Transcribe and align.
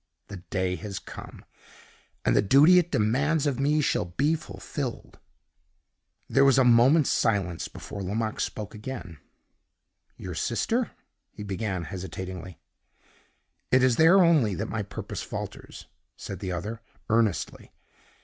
The 0.29 0.37
day 0.37 0.77
has 0.77 0.97
come, 0.97 1.45
and 2.25 2.35
the 2.35 2.41
duty 2.41 2.79
it 2.79 2.89
demands 2.89 3.45
of 3.45 3.59
me 3.59 3.81
shall 3.81 4.05
be 4.05 4.33
fulfilled." 4.33 5.19
There 6.27 6.43
was 6.43 6.57
a 6.57 6.63
moment's 6.63 7.11
silence 7.11 7.67
before 7.67 8.01
Lomaque 8.01 8.39
spoke 8.39 8.73
again. 8.73 9.19
"Your 10.17 10.33
sister?" 10.33 10.89
he 11.29 11.43
began, 11.43 11.83
hesitatingly. 11.83 12.57
"It 13.71 13.83
is 13.83 13.97
there 13.97 14.23
only 14.23 14.55
that 14.55 14.69
my 14.69 14.81
purpose 14.81 15.21
falters," 15.21 15.85
said 16.17 16.39
the 16.39 16.51
other, 16.51 16.81
earnestly. 17.07 17.71